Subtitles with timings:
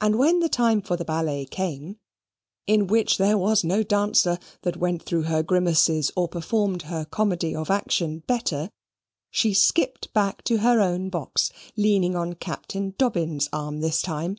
[0.00, 1.98] And when the time for the ballet came
[2.68, 7.52] (in which there was no dancer that went through her grimaces or performed her comedy
[7.52, 8.70] of action better),
[9.28, 14.36] she skipped back to her own box, leaning on Captain Dobbin's arm this time.